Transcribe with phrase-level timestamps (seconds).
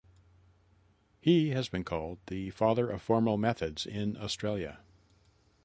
[1.19, 4.79] He has been called "The Father of Formal Methods in Australia".